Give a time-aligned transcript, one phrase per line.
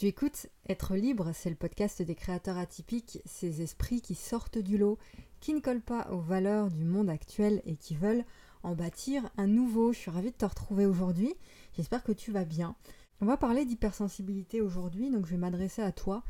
[0.00, 4.78] Tu écoutes Être libre, c'est le podcast des créateurs atypiques, ces esprits qui sortent du
[4.78, 4.96] lot,
[5.40, 8.24] qui ne collent pas aux valeurs du monde actuel et qui veulent
[8.62, 9.92] en bâtir un nouveau.
[9.92, 11.34] Je suis ravie de te retrouver aujourd'hui.
[11.76, 12.76] J'espère que tu vas bien.
[13.20, 16.22] On va parler d'hypersensibilité aujourd'hui, donc je vais m'adresser à toi.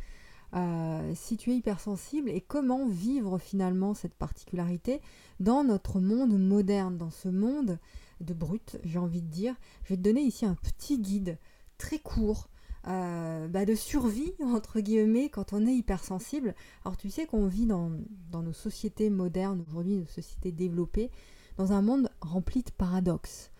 [0.54, 5.00] Euh, si tu es hypersensible et comment vivre finalement cette particularité
[5.38, 7.78] dans notre monde moderne, dans ce monde
[8.20, 9.54] de brut, j'ai envie de dire.
[9.84, 11.38] Je vais te donner ici un petit guide
[11.78, 12.48] très court
[12.86, 16.54] euh, bah, de survie, entre guillemets, quand on est hypersensible.
[16.84, 17.92] Alors tu sais qu'on vit dans,
[18.30, 21.10] dans, nos sociétés modernes, aujourd'hui, nos sociétés développées,
[21.56, 23.50] dans un monde rempli de paradoxes.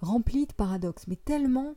[0.00, 1.74] Rempli de paradoxes, mais tellement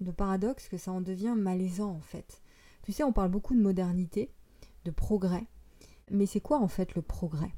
[0.00, 2.42] de paradoxes que ça en devient malaisant en fait.
[2.82, 4.30] Tu sais, on parle beaucoup de modernité,
[4.84, 5.46] de progrès,
[6.10, 7.52] mais c'est quoi en fait le progrès?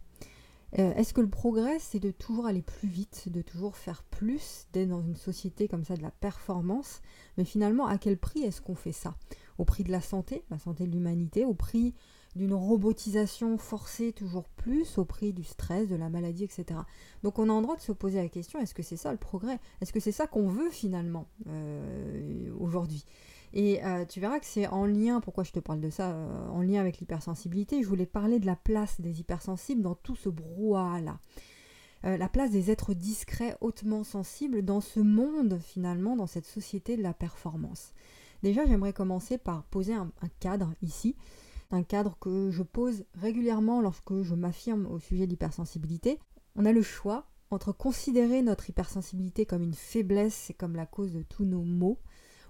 [0.79, 4.67] Euh, est-ce que le progrès, c'est de toujours aller plus vite, de toujours faire plus,
[4.73, 7.03] d'être dans une société comme ça de la performance?
[7.37, 9.15] Mais finalement, à quel prix est-ce qu'on fait ça?
[9.59, 11.95] Au prix de la santé, la santé de l'humanité, au prix
[12.37, 16.81] d'une robotisation forcée toujours plus, au prix du stress, de la maladie, etc.
[17.25, 19.19] Donc on a en droit de se poser la question, est-ce que c'est ça le
[19.19, 19.59] progrès?
[19.81, 23.05] Est-ce que c'est ça qu'on veut finalement euh, aujourd'hui?
[23.53, 26.49] Et euh, tu verras que c'est en lien, pourquoi je te parle de ça, euh,
[26.49, 30.29] en lien avec l'hypersensibilité, je voulais parler de la place des hypersensibles dans tout ce
[30.29, 31.19] brouhaha-là.
[32.05, 36.97] Euh, la place des êtres discrets, hautement sensibles dans ce monde finalement, dans cette société
[36.97, 37.93] de la performance.
[38.43, 41.17] Déjà, j'aimerais commencer par poser un, un cadre ici,
[41.73, 46.19] un cadre que je pose régulièrement lorsque je m'affirme au sujet de l'hypersensibilité.
[46.57, 51.13] On a le choix entre considérer notre hypersensibilité comme une faiblesse et comme la cause
[51.13, 51.99] de tous nos maux,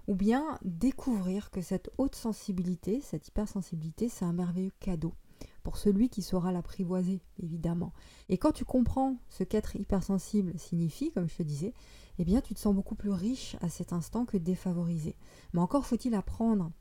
[0.07, 5.13] ou bien découvrir que cette haute sensibilité, cette hypersensibilité, c'est un merveilleux cadeau
[5.63, 7.93] pour celui qui saura l'apprivoiser, évidemment.
[8.29, 11.73] Et quand tu comprends ce qu'être hypersensible signifie, comme je te disais,
[12.19, 15.15] eh bien tu te sens beaucoup plus riche à cet instant que défavorisé.
[15.53, 16.71] Mais encore faut-il apprendre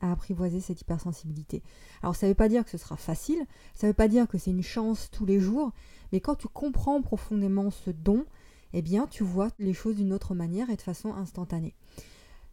[0.00, 1.62] à apprivoiser cette hypersensibilité.
[2.02, 4.28] Alors ça ne veut pas dire que ce sera facile, ça ne veut pas dire
[4.28, 5.72] que c'est une chance tous les jours,
[6.12, 8.26] mais quand tu comprends profondément ce don,
[8.72, 11.74] eh bien tu vois les choses d'une autre manière et de façon instantanée.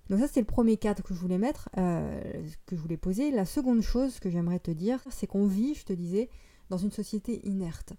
[0.09, 3.31] Donc ça c'est le premier cadre que je voulais mettre, euh, que je voulais poser.
[3.31, 6.29] La seconde chose que j'aimerais te dire, c'est qu'on vit, je te disais,
[6.69, 7.93] dans une société inerte,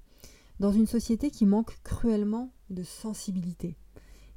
[0.60, 3.76] dans une société qui manque cruellement de sensibilité.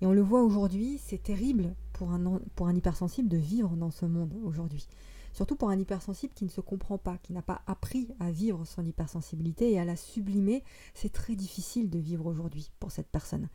[0.02, 3.92] Et on le voit aujourd'hui, c'est terrible pour un, pour un hypersensible de vivre dans
[3.92, 4.88] ce monde aujourd'hui.
[5.34, 8.66] Surtout pour un hypersensible qui ne se comprend pas, qui n'a pas appris à vivre
[8.66, 10.64] son hypersensibilité et à la sublimer.
[10.94, 13.48] C'est très difficile de vivre aujourd'hui pour cette personne.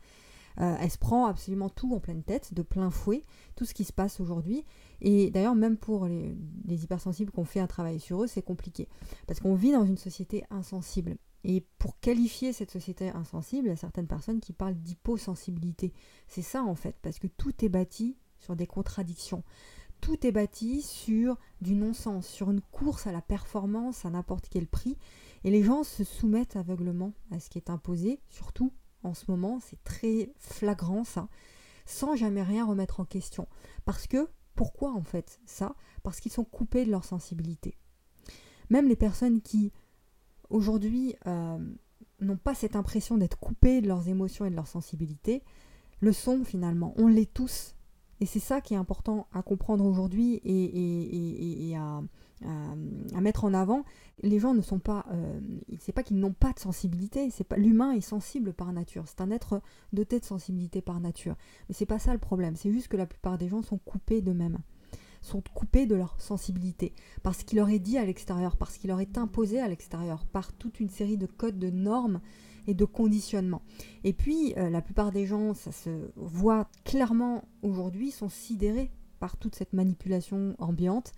[0.59, 3.25] Euh, elle se prend absolument tout en pleine tête, de plein fouet,
[3.55, 4.63] tout ce qui se passe aujourd'hui.
[5.01, 6.35] Et d'ailleurs, même pour les,
[6.67, 8.87] hypersensibles qu'on fait un travail sur eux, c'est compliqué.
[9.27, 11.17] Parce qu'on vit dans une société insensible.
[11.43, 15.91] Et pour qualifier cette société insensible, il y a certaines personnes qui parlent d'hyposensibilité.
[16.27, 19.43] C'est ça en fait, parce que tout est bâti sur des contradictions.
[19.99, 24.67] Tout est bâti sur du non-sens, sur une course à la performance à n'importe quel
[24.67, 24.97] prix.
[25.43, 29.59] Et les gens se soumettent aveuglement à ce qui est imposé, surtout en ce moment,
[29.59, 31.27] c'est très flagrant ça,
[31.85, 33.47] sans jamais rien remettre en question.
[33.85, 35.75] Parce que, pourquoi en fait ça?
[36.03, 37.77] Parce qu'ils sont coupés de leur sensibilité.
[38.69, 39.71] Même les personnes qui,
[40.49, 41.57] aujourd'hui, euh,
[42.21, 45.43] n'ont pas cette impression d'être coupées de leurs émotions et de leur sensibilité,
[45.99, 46.93] le sont finalement.
[46.97, 47.75] On l'est tous.
[48.19, 52.01] Et c'est ça qui est important à comprendre aujourd'hui et, à,
[53.21, 53.83] mettre en avant.
[54.21, 55.39] Les gens ne sont pas, euh,
[55.79, 57.29] c'est pas qu'ils n'ont pas de sensibilité.
[57.57, 59.05] L'humain est sensible par nature.
[59.07, 59.61] C'est un être
[59.91, 61.35] doté de sensibilité par nature.
[61.67, 62.55] Mais c'est pas ça le problème.
[62.55, 64.59] C'est juste que la plupart des gens sont coupés d'eux-mêmes
[65.23, 66.93] sont coupés de leur sensibilité,
[67.23, 70.51] parce qu'il leur est dit à l'extérieur, parce qu'il leur est imposé à l'extérieur, par
[70.51, 72.19] toute une série de codes, de normes
[72.67, 73.61] et de conditionnement.
[74.03, 79.37] Et puis, euh, la plupart des gens, ça se voit clairement aujourd'hui, sont sidérés par
[79.37, 81.13] toute cette manipulation ambiante,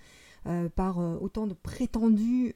[0.48, 2.56] euh, par euh, autant de prétendus,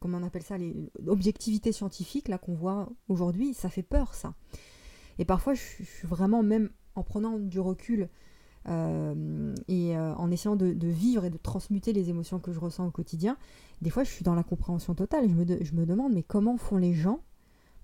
[0.00, 0.56] comment on appelle ça,
[1.02, 4.34] l'objectivité scientifique là qu'on voit aujourd'hui, ça fait peur ça.
[5.18, 8.08] Et parfois, je, suis vraiment même en prenant du recul
[8.66, 13.38] et en essayant de, vivre et de transmuter les émotions que je ressens au quotidien,
[13.80, 16.58] des fois je suis dans la compréhension totale je me, je me demande mais comment
[16.58, 17.20] font les gens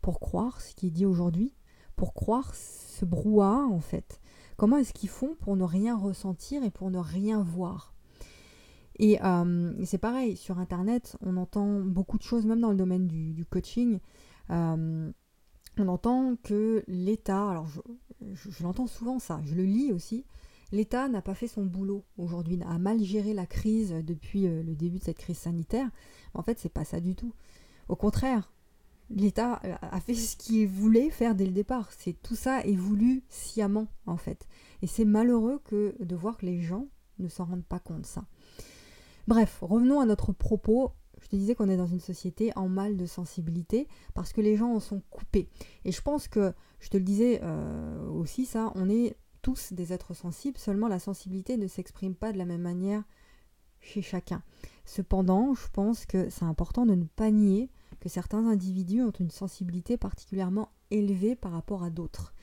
[0.02, 1.54] pour croire ce qui est dit aujourd'hui,
[1.96, 4.20] pour croire ce brouhaha en fait?
[4.56, 7.95] Comment est-ce qu'ils font pour ne rien ressentir et pour ne rien voir?
[8.98, 13.06] Et euh, c'est pareil, sur Internet, on entend beaucoup de choses, même dans le domaine
[13.06, 13.98] du, coaching.
[14.50, 15.10] Euh,
[15.78, 20.25] on entend que l'État, alors je, l'entends souvent ça, je le lis aussi,
[20.72, 24.75] l'État n'a pas fait son boulot aujourd'hui, a mal géré la crise depuis euh, le
[24.75, 25.90] début de cette crise sanitaire.
[26.32, 27.34] En fait, c'est pas ça du tout.
[27.88, 28.50] Au contraire,
[29.10, 31.90] l'État a fait ce qu'il voulait faire dès le départ.
[31.92, 34.49] C'est tout ça est voulu sciemment en fait.
[34.81, 36.88] Et c'est malheureux que de voir que les gens
[37.19, 38.25] ne s'en rendent pas compte, ça.
[39.26, 40.93] Bref, revenons à notre propos.
[41.20, 44.56] Je te disais qu'on est dans une société en mal de sensibilité parce que les
[44.56, 45.49] gens en sont coupés.
[45.84, 49.93] Et je pense que, je te le disais euh, aussi, ça, on est tous des
[49.93, 53.05] êtres sensibles, seulement la sensibilité ne s'exprime pas de la même manière
[53.81, 54.43] chez chacun.
[54.84, 57.70] Cependant, je pense que c'est important de ne pas nier
[58.00, 62.34] que certains individus ont une sensibilité particulièrement élevée par rapport à d'autres.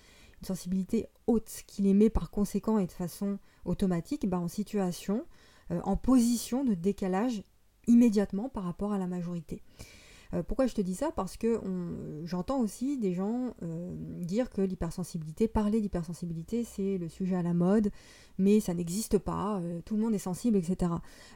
[0.41, 5.25] Une sensibilité haute qui les met par conséquent et de façon automatique bah, en situation,
[5.69, 7.43] en position de décalage
[7.87, 9.61] immédiatement par rapport à la majorité.
[10.33, 11.11] Euh, pourquoi je te dis ça?
[11.11, 11.61] Parce que
[12.25, 13.93] j'entends aussi des gens euh,
[14.23, 17.91] dire que l'hypersensibilité, parler d'hypersensibilité, c'est le sujet à la mode,
[18.37, 20.91] mais ça n'existe pas, euh, tout le monde est sensible, etc.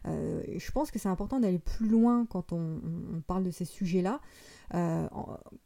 [0.06, 2.82] je pense que c'est important d'aller plus loin quand on,
[3.28, 4.20] parle de ces sujets-là.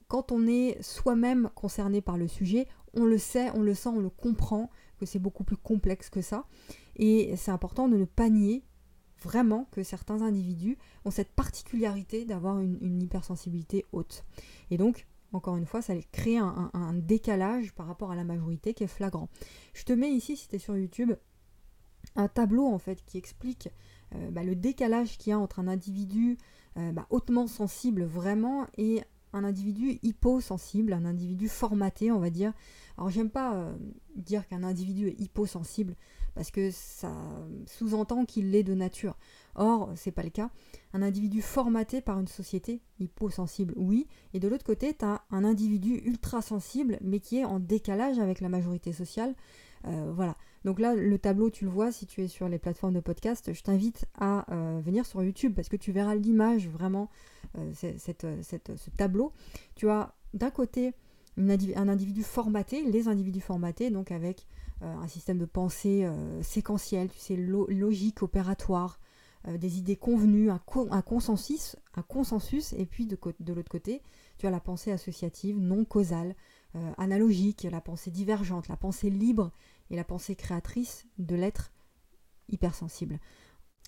[0.07, 3.99] quand on est soi-même concerné par le sujet, on le sait, on le sent, on
[3.99, 4.69] le comprend,
[4.99, 6.45] que c'est beaucoup plus complexe que ça.
[6.95, 8.63] Et c'est important de ne pas nier
[9.21, 14.25] vraiment que certains individus ont cette particularité d'avoir une, hypersensibilité haute.
[14.71, 18.83] Et donc, encore une fois, ça crée un, décalage par rapport à la majorité qui
[18.83, 19.29] est flagrant.
[19.73, 21.13] Je te mets ici, si tu es sur YouTube,
[22.15, 23.69] un tableau en fait qui explique
[24.15, 26.37] euh, bah, le décalage qu'il y a entre un individu
[26.77, 29.03] euh, bah, hautement sensible vraiment et
[29.33, 32.53] un individu hyposensible, un individu formaté, on va dire.
[32.97, 33.73] Alors j'aime pas euh,
[34.15, 35.95] dire qu'un individu est hyposensible
[36.35, 37.11] parce que ça
[37.65, 39.17] sous-entend qu'il l'est de nature.
[39.55, 40.49] Or, c'est pas le cas.
[40.93, 45.43] Un individu formaté par une société hyposensible, oui, et de l'autre côté, tu as un
[45.43, 49.35] individu ultra sensible mais qui est en décalage avec la majorité sociale.
[49.87, 50.35] Euh, voilà.
[50.63, 53.51] Donc là, le tableau, tu le vois si tu es sur les plateformes de podcast.
[53.51, 57.09] Je t'invite à euh, venir sur YouTube parce que tu verras l'image vraiment,
[57.57, 59.33] euh, ce tableau.
[59.75, 60.93] Tu as d'un côté
[61.37, 64.45] un individu formaté, les individus formatés, donc avec
[64.81, 66.07] un système de pensée
[66.41, 68.99] séquentiel, tu logique, opératoire,
[69.47, 70.59] des idées convenues, un,
[71.01, 71.75] consensus,
[72.73, 74.01] et puis de, de l'autre côté,
[74.37, 76.35] tu as la pensée associative, non causale,
[76.97, 79.51] analogique, la pensée divergente, la pensée libre
[79.89, 81.71] et la pensée créatrice de l'être
[82.49, 83.19] hypersensible.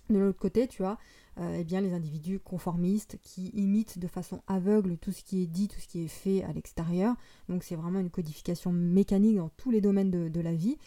[0.09, 0.97] De l'autre côté, tu as
[1.39, 5.47] euh, eh bien, les individus conformistes qui imitent de façon aveugle tout ce qui est
[5.47, 7.15] dit, tout ce qui est fait à l'extérieur.
[7.49, 10.77] Donc c'est vraiment une codification mécanique dans tous les domaines de, la vie.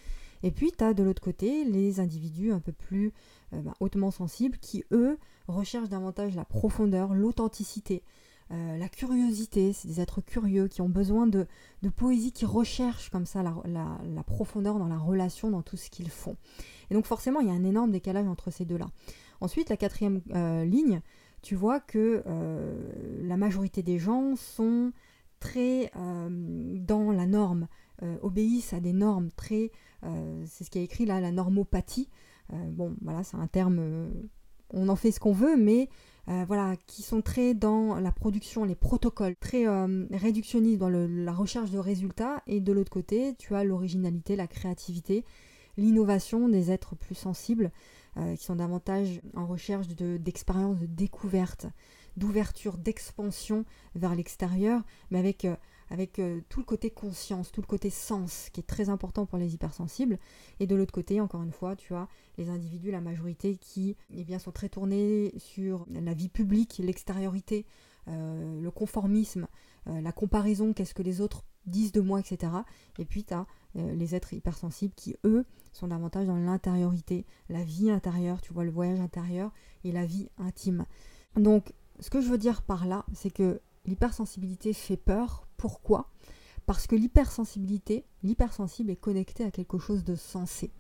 [0.43, 3.13] Et puis tu as de l'autre côté les individus un peu plus
[3.55, 8.05] euh, bah, hautement sensibles qui, eux, recherchent davantage la profondeur, l'authenticité,
[8.53, 11.47] euh, la curiosité, c'est des êtres curieux qui ont besoin de,
[11.97, 16.37] poésie, qui recherchent comme ça la, profondeur dans la relation, dans tout ce qu'ils font.
[16.91, 18.87] Et donc forcément, il y a un énorme décalage entre ces deux-là.
[19.41, 21.01] Ensuite, la quatrième euh, ligne,
[21.43, 24.93] tu vois que euh, la majorité des gens sont
[25.41, 27.69] très dans la norme,
[28.23, 29.71] obéissent à des normes très...
[30.47, 32.09] c'est ce qui est écrit là, la normopathie.
[32.51, 34.11] bon, voilà, c'est un terme...
[34.71, 35.91] on en fait ce qu'on veut, mais
[36.29, 41.33] euh, voilà, qui sont très dans la production, les protocoles, très euh, réductionnistes dans la
[41.33, 45.25] recherche de résultats, et de l'autre côté, tu as l'originalité, la créativité,
[45.77, 47.71] l'innovation des êtres plus sensibles,
[48.17, 51.67] euh, qui sont davantage en recherche d'expériences de, découverte,
[52.17, 53.65] d'ouverture, d'expansion
[53.95, 55.47] vers l'extérieur, mais avec
[55.91, 59.39] avec euh, tout le côté conscience, tout le côté sens qui est très important pour
[59.39, 60.19] les hypersensibles.
[60.61, 64.25] Et de l'autre côté, encore une fois, tu as les individus, la majorité qui eh
[64.25, 67.67] bien, sont très tournés sur la vie publique, l'extériorité,
[68.09, 69.47] euh, le conformisme,
[69.89, 72.53] euh, la comparaison, qu'est-ce que les autres disent de moi, etc.
[72.99, 77.91] Et puis tu as les êtres hypersensibles qui, eux, sont davantage dans l'intériorité, la vie
[77.91, 79.53] intérieure, tu vois, le voyage intérieur
[79.85, 80.87] et la vie intime.
[81.35, 86.11] Donc, ce que je veux dire par là, c'est que l'hypersensibilité fait peur pourquoi?
[86.67, 90.73] Parce que l'hypersensibilité, l'hypersensible est connecté à quelque chose de sensé,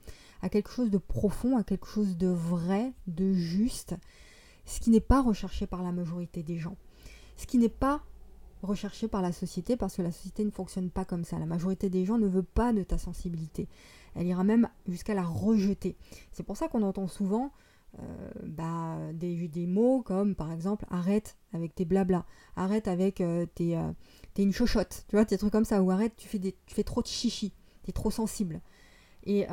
[0.43, 3.95] à quelque chose de profond, à quelque chose de vrai, de juste,
[4.65, 6.77] ce qui n'est pas recherché par la majorité des gens,
[7.37, 8.03] ce qui n'est pas
[8.63, 11.39] recherché par la société parce que la société ne fonctionne pas comme ça.
[11.39, 13.69] La majorité des gens ne veut pas de ta sensibilité.
[14.15, 15.97] Elle ira même jusqu'à la rejeter.
[16.33, 17.53] C'est pour ça qu'on entend souvent
[17.99, 23.77] euh, bah, des, mots comme par exemple arrête avec tes blabla, arrête avec euh, tes,
[23.77, 23.91] euh,
[24.35, 26.75] t'es une chochotte, tu vois, des trucs comme ça, ou arrête, tu fais, des, tu
[26.75, 28.61] fais trop de chichi, t'es trop sensible.
[29.25, 29.47] Et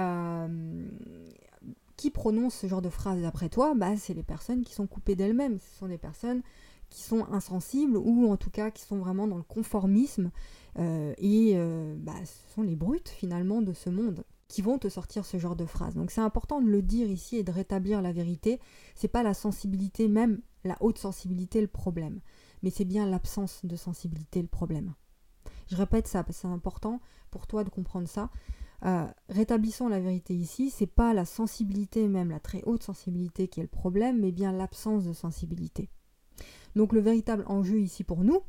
[1.96, 5.16] qui prononce ce genre de phrase après toi bah, C'est les personnes qui sont coupées
[5.16, 6.42] d'elles-mêmes, ce sont des personnes
[6.90, 10.30] qui sont insensibles ou en tout cas qui sont vraiment dans le conformisme
[10.78, 11.56] et
[11.98, 15.56] bah, ce sont les brutes finalement de ce monde qui vont te sortir ce genre
[15.56, 15.96] de phrase.
[15.96, 18.60] Donc c'est important de le dire ici et de rétablir la vérité.
[18.94, 22.20] C'est pas la sensibilité, même la haute sensibilité, le problème,
[22.62, 24.94] mais c'est bien l'absence de sensibilité le problème.
[25.66, 28.30] Je répète ça parce que c'est important pour toi de comprendre ça.
[28.86, 33.60] euh, rétablissons la vérité ici, c'est pas la sensibilité, même la très haute sensibilité qui
[33.60, 35.90] est le problème, mais bien l'absence de sensibilité.
[36.76, 38.42] Donc le véritable enjeu ici pour nous,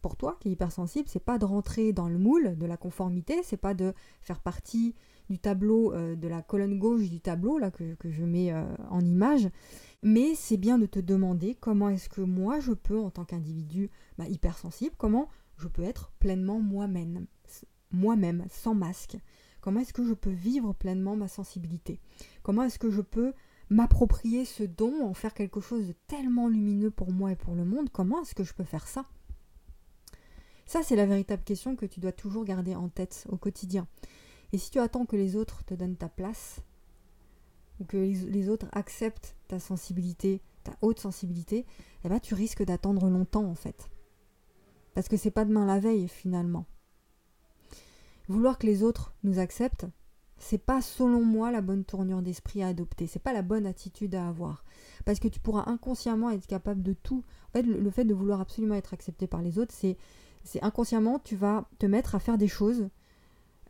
[0.00, 3.42] pour toi qui est hypersensible, c'est pas de rentrer dans le moule de la conformité,
[3.42, 3.92] c'est pas de
[4.22, 4.94] faire partie
[5.30, 9.00] du tableau, euh, de la colonne gauche du tableau là que, je mets euh, en
[9.00, 9.48] image,
[10.02, 13.90] mais c'est bien de te demander comment est-ce que moi je peux en tant qu'individu
[14.18, 17.26] bah, hypersensible, comment je peux être pleinement moi-même,
[17.90, 19.16] moi-même, sans masque.
[19.60, 22.00] Comment est-ce que je peux vivre pleinement ma sensibilité?
[22.42, 23.32] Comment est-ce que je peux
[23.70, 27.64] m'approprier ce don, en faire quelque chose de tellement lumineux pour moi et pour le
[27.64, 27.88] monde?
[27.90, 29.06] Comment est-ce que je peux faire ça?
[30.66, 33.86] Ça, c'est la véritable question que tu dois toujours garder en tête au quotidien.
[34.52, 36.60] Et si tu attends que les autres te donnent ta place,
[37.80, 41.66] ou que les autres acceptent ta sensibilité, ta haute sensibilité,
[42.04, 43.90] eh ben, tu risques d'attendre longtemps en fait.
[44.94, 46.66] Parce que c'est pas demain la veille finalement.
[48.28, 49.86] Vouloir que les autres nous acceptent,
[50.38, 54.14] c'est pas selon moi la bonne tournure d'esprit à adopter, c'est pas la bonne attitude
[54.14, 54.64] à avoir.
[55.04, 57.24] Parce que tu pourras inconsciemment être capable de tout.
[57.48, 59.96] En fait, le, fait de vouloir absolument être accepté par les autres, c'est,
[60.44, 62.88] c'est inconsciemment, tu vas te mettre à faire des choses,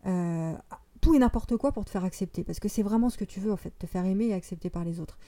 [0.06, 0.54] euh,
[1.00, 2.44] tout et n'importe quoi pour te faire accepter.
[2.44, 4.71] Parce que c'est vraiment ce que tu veux, en fait, te faire aimer et accepter
[4.71, 5.18] par les autres.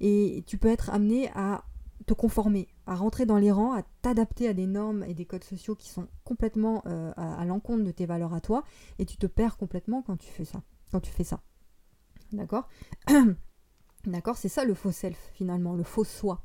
[0.00, 1.64] Et tu peux être amené à
[2.06, 5.44] te conformer, à rentrer dans les rangs, à t'adapter à des normes et des codes
[5.44, 8.64] sociaux qui sont complètement euh, à, l'encontre de tes valeurs à toi,
[8.98, 10.62] et tu te perds complètement quand tu fais ça.
[10.90, 11.40] Quand tu fais ça.
[12.32, 12.68] D'accord?
[14.04, 16.42] D'accord C'est ça le faux self, finalement, le faux soi,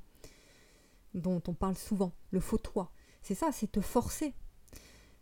[1.13, 2.91] dont on parle souvent, le faux toi.
[3.21, 4.33] C'est ça, c'est te forcer.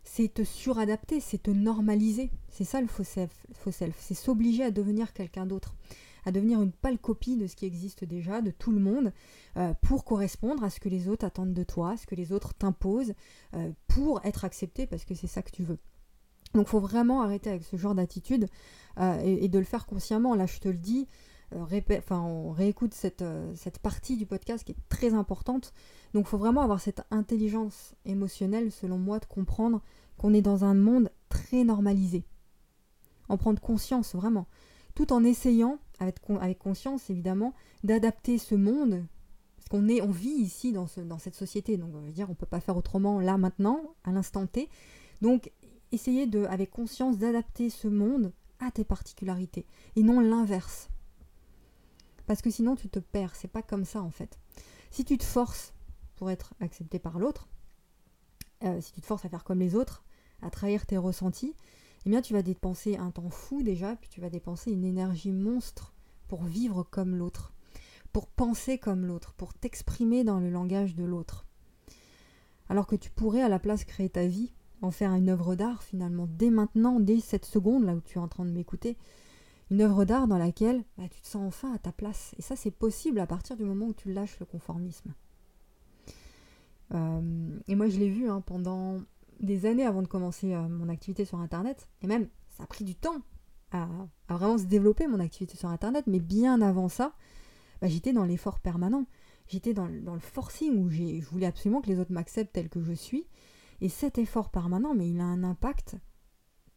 [0.04, 2.30] C'est te suradapter, c'est te normaliser.
[2.48, 3.34] C'est ça le faux self.
[3.98, 5.74] C'est s'obliger à devenir quelqu'un d'autre
[6.24, 9.12] à devenir une pâle copie de ce qui existe déjà, de tout le monde,
[9.56, 12.54] euh, pour correspondre à ce que les autres attendent de toi, ce que les autres
[12.54, 13.14] t'imposent,
[13.54, 15.78] euh, pour être accepté parce que c'est ça que tu veux.
[16.54, 18.46] Donc faut vraiment arrêter avec ce genre d'attitude
[18.98, 20.34] euh, et, de le faire consciemment.
[20.34, 21.08] Là, je te le dis,
[21.52, 23.24] enfin, on réécoute cette,
[23.54, 25.72] cette partie du podcast qui est très importante.
[26.12, 29.82] Donc il faut vraiment avoir cette intelligence émotionnelle, selon moi, de comprendre
[30.16, 32.24] qu'on est dans un monde très normalisé.
[33.28, 34.46] En prendre conscience, vraiment
[34.94, 39.04] tout en essayant, avec, avec conscience évidemment, d'adapter ce monde,
[39.56, 42.28] parce qu'on est, on vit ici dans, ce, dans cette société, donc on veut dire
[42.28, 44.68] on ne peut pas faire autrement là maintenant, à l'instant T.
[45.20, 45.50] Donc
[45.92, 50.88] essayer de, avec conscience d'adapter ce monde à tes particularités, et non l'inverse.
[52.26, 54.38] Parce que sinon tu te perds, c'est pas comme ça en fait.
[54.90, 55.74] Si tu te forces
[56.16, 57.48] pour être accepté par l'autre,
[58.62, 60.04] euh, si tu te forces à faire comme les autres,
[60.40, 61.54] à trahir tes ressentis,
[62.06, 65.32] eh bien tu vas dépenser un temps fou déjà, puis tu vas dépenser une énergie
[65.32, 65.94] monstre
[66.28, 67.52] pour vivre comme l'autre,
[68.12, 71.46] pour penser comme l'autre, pour t'exprimer dans le langage de l'autre.
[72.68, 74.52] Alors que tu pourrais à la place créer ta vie,
[74.82, 78.20] en faire une œuvre d'art finalement, dès maintenant, dès cette seconde là où tu es
[78.20, 78.96] en train de m'écouter,
[79.74, 82.32] une œuvre d'art dans laquelle bah, tu te sens enfin à ta place.
[82.38, 85.12] Et ça c'est possible à partir du moment où tu lâches le conformisme.
[86.92, 88.98] Euh, et moi je l'ai vu hein, pendant
[89.40, 91.88] des années avant de commencer euh, mon activité sur Internet.
[92.02, 93.20] Et même, ça a pris du temps
[93.72, 93.88] à,
[94.28, 96.04] vraiment se développer mon activité sur Internet.
[96.06, 97.12] Mais bien avant ça,
[97.82, 99.06] bah, j'étais dans l'effort permanent.
[99.48, 102.92] J'étais dans, le forcing où je voulais absolument que les autres m'acceptent tel que je
[102.92, 103.26] suis.
[103.80, 105.96] Et cet effort permanent, mais il a un impact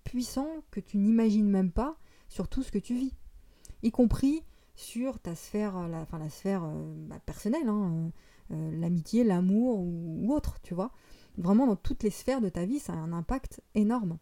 [0.04, 3.14] puissant que tu n'imagines même pas sur tout ce que tu vis.
[3.84, 4.44] Y compris
[4.76, 8.12] sur ta sphère, la, enfin, la sphère euh, bah, personnelle, hein,
[8.52, 10.92] euh, l'amitié, l'amour ou, autre, tu vois
[11.38, 14.18] vraiment dans toutes les sphères de ta vie, ça a un impact énorme.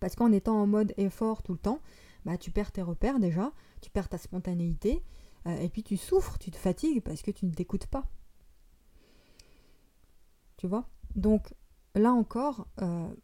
[0.00, 1.80] Parce qu'en étant en mode effort tout le temps,
[2.24, 5.02] bah, tu perds tes repères déjà, tu perds ta spontanéité,
[5.46, 8.04] euh, et puis tu souffres, tu te fatigues parce que tu ne t'écoutes pas.
[10.56, 10.88] Tu vois?
[11.14, 11.54] Donc
[11.94, 13.14] là encore, euh,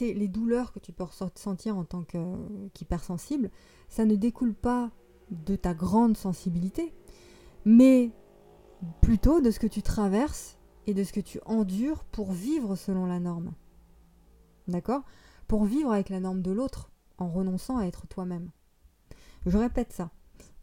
[0.00, 2.02] les douleurs que tu peux ressentir en tant
[2.72, 3.50] qu'hypersensible,
[3.88, 4.90] ça ne découle pas
[5.30, 6.94] de ta grande sensibilité,
[7.64, 8.12] mais
[9.00, 13.06] plutôt de ce que tu traverses et de ce que tu endures pour vivre selon
[13.06, 13.52] la norme.
[14.68, 15.02] D'accord?
[15.48, 18.50] Pour vivre avec la norme de l'autre, en renonçant à être toi-même.
[19.46, 20.10] Je répète ça.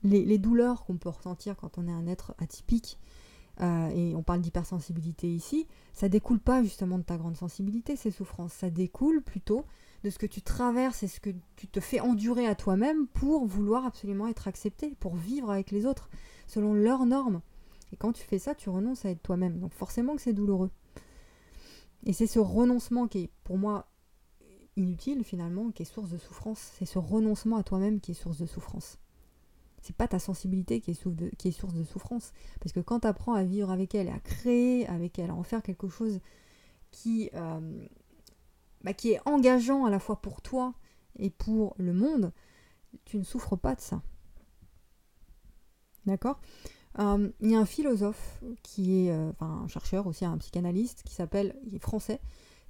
[0.04, 3.00] Les, douleurs qu'on peut ressentir quand on est un être atypique,
[3.62, 8.12] euh, et on parle d'hypersensibilité ici, ça découle pas justement de ta grande sensibilité, ces
[8.12, 8.54] souffrances.
[8.54, 9.66] Ça découle plutôt
[10.04, 13.46] de ce que tu traverses et ce que tu te fais endurer à toi-même pour
[13.46, 16.10] vouloir absolument être accepté, pour vivre avec les autres,
[16.48, 17.42] selon leurs normes.
[17.92, 19.60] Et quand tu fais ça, tu renonces à être toi-même.
[19.60, 20.72] Donc forcément que c'est douloureux.
[22.06, 23.88] Et c'est ce renoncement qui est pour moi
[24.76, 26.72] inutile finalement, qui est source de souffrance.
[26.78, 28.98] C'est ce renoncement à toi-même qui est source de souffrance.
[29.84, 32.32] C'est pas ta sensibilité qui est, source de, souffrance.
[32.62, 35.44] Parce que quand tu apprends à vivre avec elle à créer avec elle, à en
[35.44, 36.22] faire quelque chose
[36.90, 37.86] qui, euh,
[38.82, 40.74] bah, qui est engageant à la fois pour toi
[41.20, 42.32] et pour le monde,
[43.04, 44.02] tu ne souffres pas de ça.
[46.06, 46.40] D'accord?
[47.00, 51.04] Euh, Il y a un philosophe qui est, euh, enfin un chercheur aussi, un psychanalyste
[51.04, 52.22] qui s'appelle, il est français,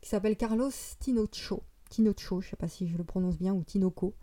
[0.01, 1.62] qui s'appelle Carlos Tinocho.
[1.91, 4.15] Tinocho, je ne sais pas si je le prononce bien, ou Tinoco.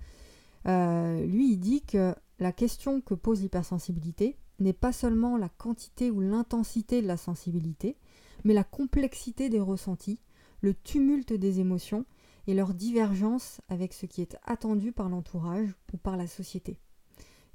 [0.65, 6.21] Lui, il dit que la question que pose l'hypersensibilité n'est pas seulement la quantité ou
[6.21, 7.97] l'intensité de la sensibilité,
[8.45, 10.19] mais la complexité des ressentis,
[10.63, 12.05] le tumulte des émotions
[12.47, 16.79] et leur divergence avec ce qui est attendu par l'entourage ou par la société,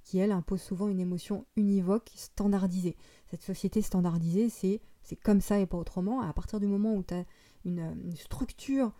[0.04, 2.96] qui elle impose souvent une émotion univoque, standardisée.
[3.32, 4.82] Cette société standardisée, c'est
[5.24, 6.22] comme ça et pas autrement.
[6.22, 7.26] À partir du moment où tu as
[7.66, 8.94] une, structure,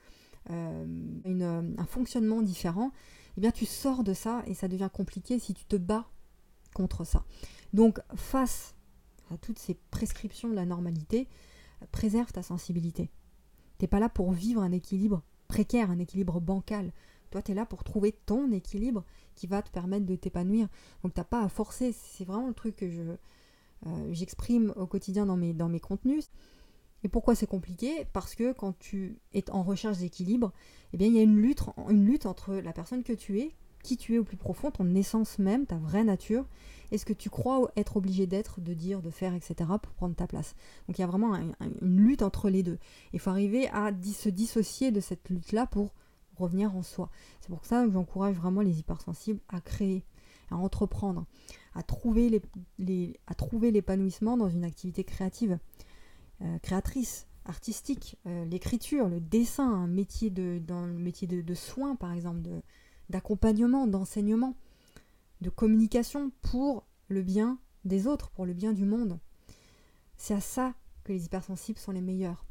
[0.50, 2.92] euh, un fonctionnement différent,
[3.38, 6.08] eh bien tu sors de ça et ça devient compliqué si tu te bats
[6.74, 7.24] contre ça.
[7.74, 8.76] Donc face
[9.32, 11.28] à toutes ces prescriptions de la normalité,
[11.92, 13.10] préserve ta sensibilité.
[13.78, 16.92] T'es pas là pour vivre un équilibre précaire, un équilibre bancal.
[17.32, 19.04] Toi, tu es là pour trouver ton équilibre
[19.36, 20.68] qui va te permettre de t'épanouir.
[21.04, 21.92] Donc, t'as pas à forcer.
[21.92, 26.30] C'est vraiment le truc que euh, j'exprime au quotidien dans mes, dans mes contenus.
[27.06, 28.08] Et pourquoi c'est compliqué?
[28.14, 30.52] Parce que quand tu es en recherche d'équilibre,
[30.92, 33.52] eh bien, il y a une lutte, une lutte entre la personne que tu es,
[33.84, 36.48] qui tu es au plus profond, ton essence même, ta vraie nature,
[36.90, 39.54] et ce que tu crois être obligé d'être, de dire, de faire, etc.
[39.80, 40.56] pour prendre ta place?
[40.88, 42.80] Donc il y a vraiment une lutte entre les deux.
[43.14, 45.94] Il faut arriver à se dissocier de cette lutte-là pour
[46.38, 47.12] revenir en soi.
[47.40, 50.04] C'est pour ça que j'encourage vraiment les hypersensibles à créer,
[50.50, 51.28] à entreprendre,
[51.76, 52.32] à trouver,
[52.80, 55.60] l'épanouissement dans une activité créative,
[56.42, 61.96] euh, créatrice, artistique, euh, l'écriture, le dessin, un métier de, dans le métier de, soins
[61.96, 62.42] par exemple,
[63.10, 64.56] d'accompagnement, d'enseignement
[65.42, 69.20] de communication pour le bien des autres, pour le bien du monde.
[70.18, 70.74] C'est à ça
[71.04, 72.46] que les hypersensibles sont les meilleurs.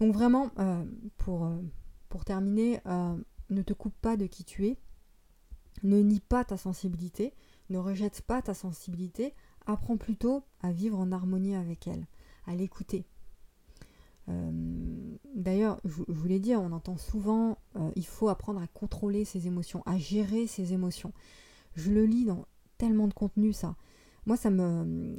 [0.00, 0.84] Donc vraiment, euh,
[1.16, 1.50] pour,
[2.08, 2.80] pour terminer,
[3.50, 4.78] ne te coupe pas de qui tu es,
[5.82, 7.32] ne nie pas ta sensibilité,
[7.70, 9.34] ne rejette pas ta sensibilité,
[9.66, 12.06] apprends plutôt à vivre en harmonie avec elle,
[12.46, 13.04] à l'écouter,
[14.28, 14.50] euh,
[15.34, 19.82] d'ailleurs, je, voulais dire, on entend souvent, euh, il faut apprendre à contrôler ses émotions,
[19.86, 21.12] à gérer ses émotions.
[21.74, 22.46] Je le lis dans
[22.78, 23.76] tellement de contenu, ça.
[24.26, 25.18] Moi, ça me,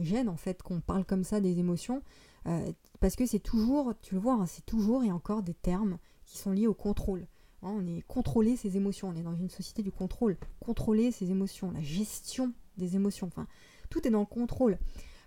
[0.00, 2.02] gêne, en fait, qu'on parle comme ça des émotions,
[2.46, 5.98] euh, parce que c'est toujours, tu le vois, hein, c'est toujours et encore des termes
[6.26, 7.26] qui sont liés au contrôle.
[7.62, 10.36] Hein, on est contrôler ses émotions, on est dans une société du contrôle.
[10.60, 13.46] Contrôler ses émotions, la gestion des émotions, enfin,
[13.90, 14.78] tout est dans le contrôle.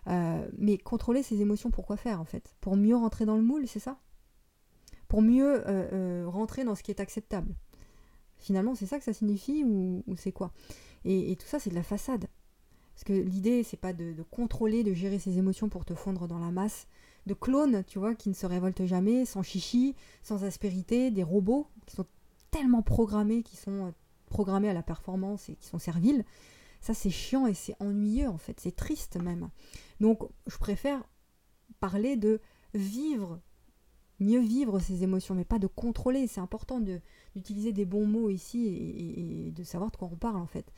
[0.07, 2.55] Euh, mais contrôler ses émotions, pourquoi faire en fait?
[2.61, 3.97] Pour mieux rentrer dans le moule, c'est ça?
[5.07, 7.55] Pour mieux euh, euh, rentrer dans ce qui est acceptable.
[8.37, 10.51] Finalement, c'est ça que ça signifie ou, c'est quoi?
[11.05, 12.25] Et, tout ça, c'est de la façade.
[12.93, 16.39] Parce que l'idée, c'est pas de, contrôler, de gérer ses émotions pour te fondre dans
[16.39, 16.87] la masse
[17.25, 21.67] de clones, tu vois, qui ne se révoltent jamais, sans chichi, sans aspérité, des robots
[21.85, 22.05] qui sont
[22.51, 23.93] tellement programmés, qui sont
[24.27, 26.25] programmés à la performance et qui sont serviles.
[26.85, 29.49] Ça, c'est chiant et c'est ennuyeux en fait, c'est triste même.
[29.99, 31.01] Donc, je préfère
[31.79, 32.39] parler de
[32.75, 33.41] vivre,
[34.19, 36.27] mieux vivre ses émotions, mais pas de contrôler.
[36.27, 38.67] C'est important d'utiliser des bons mots ici
[39.47, 40.71] et, de savoir de quoi on parle en fait.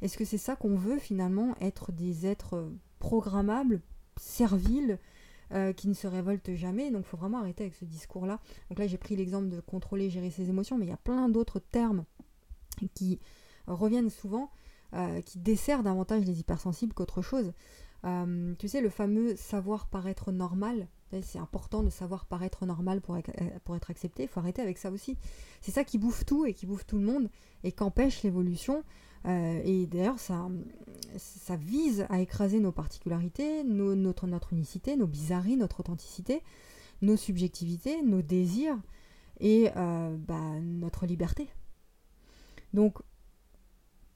[0.00, 3.82] Est-ce que c'est ça qu'on veut finalement, être des êtres programmables,
[4.16, 4.98] serviles,
[5.52, 6.90] euh, qui ne se révoltent jamais?
[6.90, 8.40] Donc il faut vraiment arrêter avec ce discours-là.
[8.70, 11.28] Donc là j'ai pris l'exemple de contrôler, gérer ses émotions, mais il y a plein
[11.28, 12.06] d'autres termes
[12.94, 13.20] qui
[13.66, 14.50] reviennent souvent,
[14.94, 17.52] euh, qui desserrent davantage les hypersensibles qu'autre chose.
[18.04, 20.88] Euh, tu sais, le fameux savoir paraître normal,
[21.22, 24.90] c'est important de savoir paraître normal pour, euh, être accepté, il faut arrêter avec ça
[24.90, 25.16] aussi.
[25.60, 27.28] C'est ça qui bouffe tout et qui bouffe tout le monde
[27.64, 28.84] et qu'empêche l'évolution.
[29.26, 30.48] Euh, et d'ailleurs, ça,
[31.18, 36.42] ça vise à écraser nos particularités, notre, notre unicité, nos bizarreries, notre authenticité,
[37.02, 38.78] nos subjectivités, nos désirs
[39.40, 41.48] et bah, notre liberté.
[42.72, 42.98] Donc,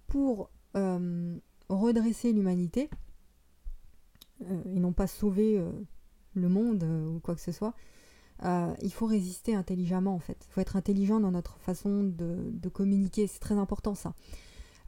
[0.07, 2.91] pour redresser l'humanité,
[4.43, 5.71] euh, ils n'ont pas sauvé euh,
[6.35, 7.75] le monde euh, ou quoi que ce soit.
[8.83, 10.45] il faut résister intelligemment en fait.
[10.49, 13.27] Il faut être intelligent dans notre façon de, communiquer.
[13.27, 14.15] C'est très important ça.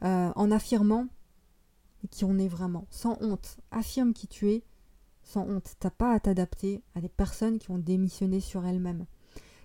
[0.01, 1.07] en affirmant
[2.11, 3.57] qui on est vraiment, sans honte.
[3.71, 4.63] Affirme qui tu es,
[5.23, 5.75] sans honte.
[5.79, 9.05] T'as pas à t'adapter à des personnes qui ont démissionné sur elles-mêmes.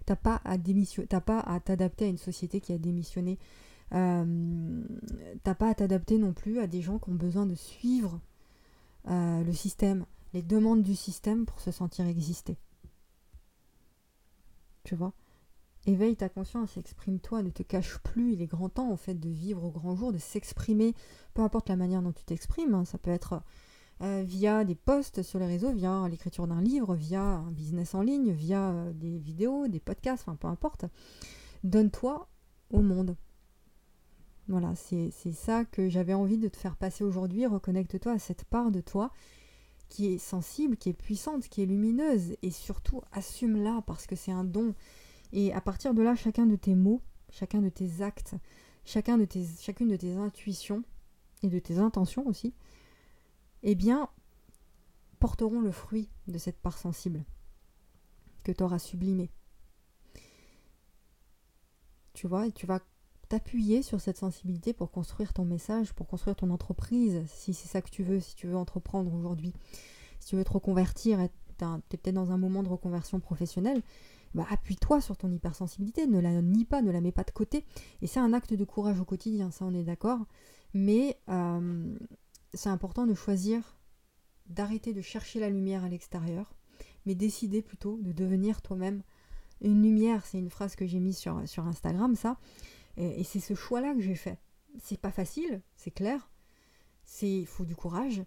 [0.06, 0.56] T'as pas à
[1.20, 3.38] pas à t'adapter à une société qui a démissionné.
[3.94, 4.82] Euh,
[5.42, 8.20] t'as pas à t'adapter non plus à des gens qui ont besoin de suivre
[9.08, 12.56] euh, le système, les demandes du système pour se sentir exister.
[14.84, 15.12] Tu vois?
[15.84, 18.34] Éveille ta conscience, exprime-toi, ne te cache plus.
[18.34, 20.94] Il est grand temps en fait de vivre au grand jour, de s'exprimer,
[21.34, 22.74] peu importe la manière dont tu t'exprimes.
[22.74, 22.84] Hein.
[22.84, 23.42] ça peut être
[24.00, 28.02] euh, via des posts sur les réseaux, via l'écriture d'un livre, via un business en
[28.02, 30.86] ligne, via des vidéos, des podcasts, enfin peu importe.
[31.64, 32.28] Donne-toi
[32.70, 33.16] au monde.
[34.48, 37.46] Voilà, c'est ça que j'avais envie de te faire passer aujourd'hui.
[37.46, 39.10] Reconnecte-toi à cette part de toi
[39.88, 44.32] qui est sensible, qui est puissante, qui est lumineuse, et surtout assume-la parce que c'est
[44.32, 44.74] un don.
[45.32, 48.34] Et à partir de là, chacun de tes mots, chacun de tes actes,
[48.84, 50.82] chacun de tes, chacune de tes intuitions
[51.42, 52.54] et de tes intentions aussi,
[53.62, 54.08] eh bien,
[55.18, 57.24] porteront le fruit de cette part sensible
[58.44, 59.30] que tu auras sublimée.
[62.14, 62.80] Tu vois, et tu vas
[63.32, 67.80] t'appuyer sur cette sensibilité pour construire ton message, pour construire ton entreprise, si c'est ça
[67.80, 69.54] que tu veux, si tu veux entreprendre aujourd'hui,
[70.20, 71.18] si tu veux te reconvertir,
[71.56, 73.80] tu es peut-être dans un moment de reconversion professionnelle,
[74.34, 77.64] bah, appuie-toi sur ton hypersensibilité, ne la nie pas, ne la mets pas de côté.
[78.02, 80.20] Et c'est un acte de courage au quotidien, ça on est d'accord.
[80.74, 81.96] Mais euh,
[82.52, 83.78] c'est important de choisir
[84.44, 86.52] d'arrêter de chercher la lumière à l'extérieur,
[87.06, 89.02] mais décider plutôt de devenir toi-même
[89.62, 90.26] une lumière.
[90.26, 92.36] C'est une phrase que j'ai mise sur, sur Instagram, ça.
[92.96, 94.38] Et, c'est ce choix-là que j'ai fait.
[94.78, 96.30] C'est pas facile, c'est clair.
[97.22, 98.22] Il faut du courage,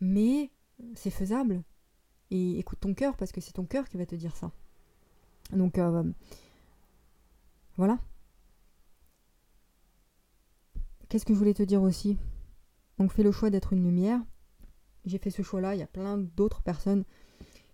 [0.00, 0.50] mais
[0.94, 1.62] c'est faisable.
[2.30, 4.50] Et écoute ton cœur, parce que c'est ton cœur qui va te dire ça.
[5.52, 6.04] Donc euh,
[7.76, 7.98] voilà.
[11.08, 12.16] Qu'est-ce que je voulais te dire aussi?
[12.98, 14.20] Donc fais le choix d'être une lumière.
[15.04, 17.04] J'ai fait ce choix-là, il y a plein d'autres personnes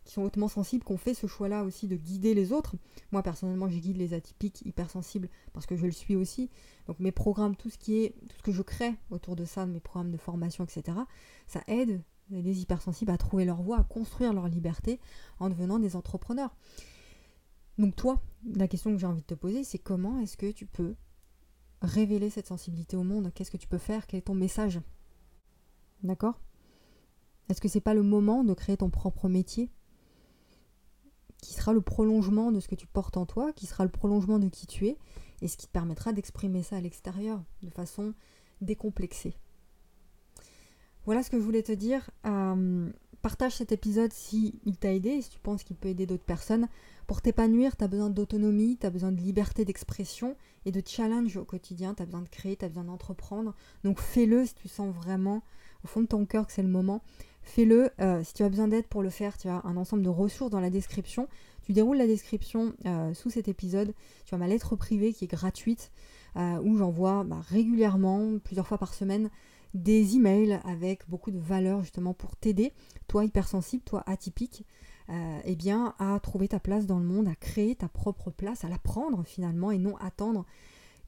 [0.04, 2.76] qui sont hautement sensibles, qui ont fait ce choix-là aussi de guider les autres.
[3.12, 6.50] Moi personnellement, je guide les atypiques hypersensibles parce que je le suis aussi.
[6.86, 9.66] Donc mes programmes, tout ce qui est, tout ce que je crée autour de ça,
[9.66, 10.98] mes programmes de formation, etc.,
[11.46, 15.00] ça aide les hypersensibles à trouver leur voie, à construire leur liberté
[15.38, 16.54] en devenant des entrepreneurs.
[17.78, 18.22] Donc toi,
[18.54, 20.94] la question que j'ai envie de te poser, c'est comment est-ce que tu peux
[21.82, 23.32] révéler cette sensibilité au monde?
[23.34, 24.06] Qu'est-ce que tu peux faire?
[24.06, 24.80] Quel est ton message?
[26.02, 26.40] D'accord?
[27.48, 29.70] Est-ce que c'est pas le moment de créer ton propre métier?
[31.40, 34.38] Qui sera le prolongement de ce que tu portes en toi, qui sera le prolongement
[34.38, 34.96] de qui tu es,
[35.42, 38.14] et ce qui te permettra d'exprimer ça à l'extérieur de façon
[38.60, 39.34] décomplexée.
[41.06, 42.10] Voilà ce que je voulais te dire.
[42.26, 42.90] Euh,
[43.22, 46.68] partage cet épisode si il t'a aidé si tu penses qu'il peut aider d'autres personnes.
[47.06, 51.44] Pour t'épanouir, tu as besoin d'autonomie, tu besoin de liberté d'expression et de challenge au
[51.44, 51.94] quotidien.
[51.94, 53.54] Tu as besoin de créer, tu as besoin d'entreprendre.
[53.82, 55.42] Donc fais-le si tu sens vraiment
[55.84, 57.02] au fond de ton cœur que c'est le moment.
[57.42, 57.90] Fais-le.
[58.00, 60.50] Euh, si tu as besoin d'aide pour le faire, tu as un ensemble de ressources
[60.50, 61.28] dans la description.
[61.62, 63.94] Tu déroules la description euh, sous cet épisode.
[64.24, 65.90] Tu as ma lettre privée qui est gratuite
[66.36, 69.30] euh, où j'envoie bah, régulièrement, plusieurs fois par semaine,
[69.74, 72.72] des emails avec beaucoup de valeur justement pour t'aider,
[73.06, 74.64] toi hypersensible, toi atypique,
[75.44, 78.68] eh bien à trouver ta place dans le monde, à créer ta propre place, à
[78.68, 80.44] la prendre finalement et non attendre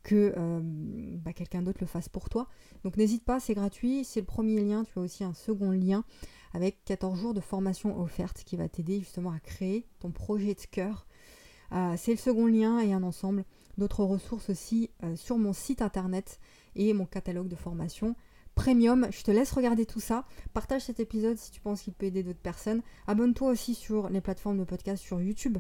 [0.03, 2.49] que euh, bah, quelqu'un d'autre le fasse pour toi.
[2.85, 6.05] Donc n'hésite pas, c'est gratuit, c'est le premier lien, tu as aussi un second lien
[6.53, 10.61] avec 14 jours de formation offerte qui va t'aider justement à créer ton projet de
[10.71, 11.07] cœur.
[11.73, 13.45] Euh, c'est le second lien et un ensemble
[13.79, 16.41] d'autres ressources aussi sur mon site internet
[16.77, 18.15] et mon catalogue de formation
[18.55, 19.09] premium.
[19.11, 20.25] Je te laisse regarder tout ça.
[20.53, 22.83] Partage cet épisode si tu penses qu'il peut aider d'autres personnes.
[23.07, 25.59] Abonne-toi aussi sur les plateformes de podcast sur YouTube.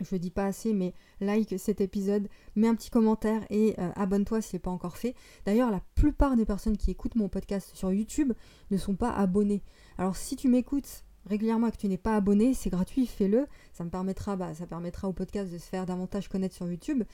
[0.00, 4.40] Je dis pas assez, mais like cet épisode, mets un petit commentaire et euh, abonne-toi
[4.40, 5.14] si ce n'est pas encore fait.
[5.44, 8.32] D'ailleurs, la plupart des personnes qui écoutent mon podcast sur YouTube
[8.70, 9.62] ne sont pas abonnées.
[9.98, 13.46] Alors si tu m'écoutes régulièrement que tu n'es pas abonné, c'est gratuit, fais-le.
[13.72, 17.04] Ça me permettra, bah, ça permettra au podcast de se faire davantage connaître sur YouTube.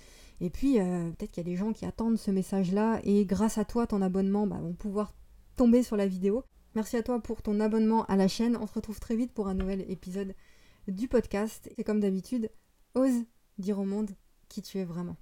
[0.41, 3.59] Et puis euh, peut-être qu'il y a des gens qui attendent ce message-là et grâce
[3.59, 5.13] à toi, ton abonnement, bah, vont pouvoir
[5.57, 6.45] tomber sur la vidéo.
[6.75, 8.57] Merci à toi pour ton abonnement à la chaîne.
[8.61, 10.35] On se retrouve très vite pour un nouvel épisode
[10.89, 11.71] du podcast.
[11.79, 12.51] Et comme d'habitude,
[12.97, 13.25] ose
[13.59, 14.11] dire au monde
[14.49, 15.17] qui tu es vraiment.